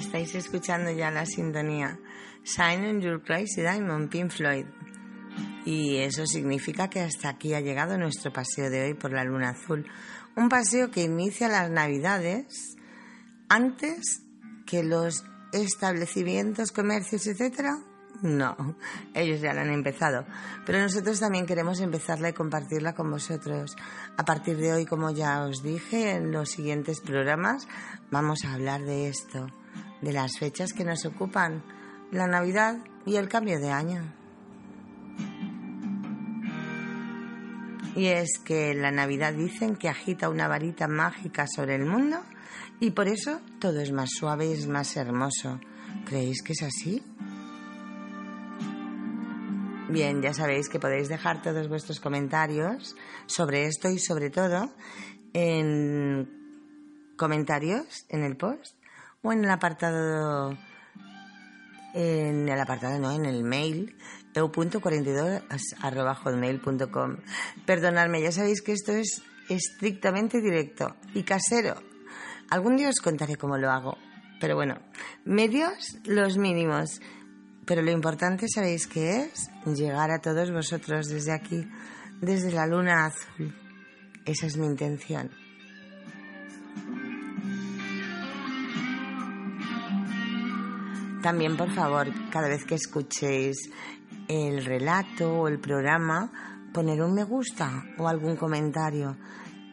Estáis 0.01 0.33
escuchando 0.33 0.89
ya 0.89 1.11
la 1.11 1.27
sintonía 1.27 1.99
Shine 2.43 2.89
on 2.89 3.01
Your 3.01 3.21
Crazy 3.21 3.61
Diamond, 3.61 4.09
Pink 4.09 4.31
Floyd. 4.31 4.65
Y 5.63 5.97
eso 5.97 6.25
significa 6.25 6.89
que 6.89 7.01
hasta 7.01 7.29
aquí 7.29 7.53
ha 7.53 7.61
llegado 7.61 7.99
nuestro 7.99 8.33
paseo 8.33 8.71
de 8.71 8.83
hoy 8.83 8.93
por 8.95 9.13
la 9.13 9.23
Luna 9.23 9.49
Azul. 9.49 9.85
Un 10.35 10.49
paseo 10.49 10.89
que 10.89 11.03
inicia 11.03 11.47
las 11.47 11.69
Navidades 11.69 12.77
antes 13.47 14.23
que 14.65 14.83
los 14.83 15.23
establecimientos, 15.53 16.71
comercios, 16.71 17.27
etcétera. 17.27 17.77
No, 18.23 18.75
ellos 19.13 19.39
ya 19.39 19.53
lo 19.53 19.61
han 19.61 19.71
empezado. 19.71 20.25
Pero 20.65 20.79
nosotros 20.79 21.19
también 21.19 21.45
queremos 21.45 21.79
empezarla 21.79 22.29
y 22.29 22.33
compartirla 22.33 22.93
con 22.93 23.11
vosotros. 23.11 23.75
A 24.17 24.25
partir 24.25 24.57
de 24.57 24.73
hoy, 24.73 24.85
como 24.85 25.11
ya 25.11 25.43
os 25.43 25.61
dije 25.61 26.11
en 26.11 26.31
los 26.31 26.49
siguientes 26.49 27.01
programas, 27.01 27.67
vamos 28.09 28.45
a 28.45 28.53
hablar 28.53 28.81
de 28.81 29.07
esto, 29.07 29.47
de 30.01 30.13
las 30.13 30.37
fechas 30.39 30.73
que 30.73 30.83
nos 30.83 31.05
ocupan, 31.05 31.63
la 32.11 32.27
Navidad 32.27 32.77
y 33.05 33.15
el 33.15 33.29
cambio 33.29 33.59
de 33.59 33.71
año. 33.71 34.13
Y 37.95 38.07
es 38.07 38.39
que 38.43 38.73
la 38.73 38.91
Navidad 38.91 39.33
dicen 39.33 39.75
que 39.75 39.89
agita 39.89 40.29
una 40.29 40.47
varita 40.47 40.87
mágica 40.87 41.45
sobre 41.47 41.75
el 41.75 41.85
mundo 41.85 42.17
y 42.79 42.91
por 42.91 43.07
eso 43.07 43.41
todo 43.59 43.79
es 43.81 43.91
más 43.91 44.09
suave 44.11 44.47
y 44.47 44.53
es 44.53 44.67
más 44.67 44.95
hermoso. 44.95 45.59
¿Creéis 46.05 46.41
que 46.41 46.53
es 46.53 46.63
así? 46.63 47.03
Bien, 49.89 50.21
ya 50.21 50.33
sabéis 50.33 50.69
que 50.69 50.79
podéis 50.79 51.09
dejar 51.09 51.41
todos 51.41 51.67
vuestros 51.67 51.99
comentarios 51.99 52.95
sobre 53.25 53.65
esto 53.65 53.89
y 53.89 53.99
sobre 53.99 54.29
todo 54.29 54.71
en 55.33 56.29
comentarios 57.17 58.05
en 58.07 58.23
el 58.23 58.37
post 58.37 58.80
o 59.21 59.31
en 59.31 59.43
el 59.43 59.49
apartado 59.49 60.57
en 61.93 62.47
el 62.47 62.57
apartado 62.59 62.97
no, 62.99 63.11
en 63.11 63.25
el 63.25 63.43
mail 63.43 63.97
eu.42.hotmail.com 64.33 67.17
Perdonadme, 67.65 68.21
ya 68.21 68.31
sabéis 68.31 68.61
que 68.61 68.71
esto 68.71 68.93
es 68.93 69.21
estrictamente 69.49 70.39
directo 70.39 70.95
y 71.13 71.23
casero. 71.23 71.75
Algún 72.49 72.77
día 72.77 72.87
os 72.89 73.01
contaré 73.01 73.35
cómo 73.35 73.57
lo 73.57 73.69
hago, 73.71 73.97
pero 74.39 74.55
bueno, 74.55 74.79
medios 75.25 75.97
los 76.05 76.37
mínimos. 76.37 77.01
Pero 77.65 77.81
lo 77.83 77.91
importante, 77.91 78.47
¿sabéis 78.47 78.87
qué 78.87 79.21
es? 79.21 79.51
Llegar 79.65 80.11
a 80.11 80.19
todos 80.19 80.51
vosotros 80.51 81.07
desde 81.07 81.33
aquí, 81.33 81.67
desde 82.19 82.51
la 82.51 82.65
luna 82.65 83.05
azul. 83.05 83.55
Esa 84.25 84.47
es 84.47 84.57
mi 84.57 84.65
intención. 84.65 85.29
También, 91.21 91.55
por 91.55 91.71
favor, 91.71 92.07
cada 92.31 92.47
vez 92.47 92.65
que 92.65 92.75
escuchéis 92.75 93.69
el 94.27 94.65
relato 94.65 95.41
o 95.41 95.47
el 95.47 95.59
programa, 95.59 96.31
poner 96.73 97.01
un 97.01 97.13
me 97.13 97.23
gusta 97.23 97.83
o 97.97 98.07
algún 98.07 98.35
comentario. 98.35 99.17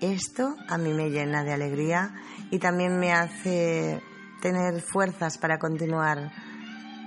Esto 0.00 0.56
a 0.68 0.76
mí 0.76 0.92
me 0.92 1.10
llena 1.10 1.44
de 1.44 1.52
alegría 1.52 2.14
y 2.50 2.58
también 2.58 2.98
me 2.98 3.12
hace 3.12 4.02
tener 4.42 4.80
fuerzas 4.82 5.38
para 5.38 5.58
continuar 5.58 6.30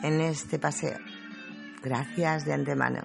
en 0.04 0.22
este 0.22 0.60
paseo. 0.60 0.98
Gracias 1.84 2.46
de 2.46 2.54
antemano. 2.54 3.02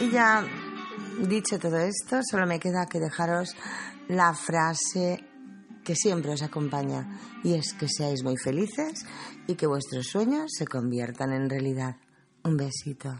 Y 0.00 0.10
ya 0.10 0.44
dicho 1.20 1.58
todo 1.58 1.78
esto, 1.78 2.20
solo 2.22 2.46
me 2.46 2.60
queda 2.60 2.86
que 2.86 3.00
dejaros 3.00 3.56
la 4.08 4.34
frase 4.34 5.33
que 5.84 5.94
siempre 5.94 6.32
os 6.32 6.42
acompaña 6.42 7.20
y 7.44 7.54
es 7.54 7.74
que 7.74 7.88
seáis 7.88 8.24
muy 8.24 8.36
felices 8.36 9.04
y 9.46 9.54
que 9.54 9.66
vuestros 9.66 10.06
sueños 10.06 10.50
se 10.56 10.66
conviertan 10.66 11.32
en 11.32 11.48
realidad. 11.48 11.96
Un 12.42 12.56
besito. 12.56 13.14